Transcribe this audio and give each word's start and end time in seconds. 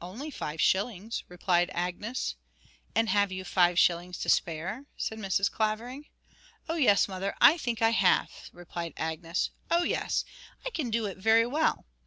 'Only 0.00 0.30
five 0.30 0.62
shillings,' 0.62 1.24
replied 1.28 1.70
Agnes. 1.74 2.36
'And 2.94 3.10
have 3.10 3.30
you 3.30 3.44
five 3.44 3.78
shillings 3.78 4.16
to 4.20 4.30
spare?' 4.30 4.86
said 4.96 5.18
Mrs. 5.18 5.50
Clavering. 5.52 6.06
'Oh 6.70 6.76
yes, 6.76 7.06
mother; 7.06 7.34
I 7.38 7.58
think 7.58 7.82
I 7.82 7.90
have,' 7.90 8.48
replied 8.50 8.94
Agnes. 8.96 9.50
'Oh 9.70 9.82
yes, 9.82 10.24
I 10.64 10.70
can 10.70 10.88
do 10.88 11.04
it 11.04 11.18
very 11.18 11.46
well. 11.46 11.84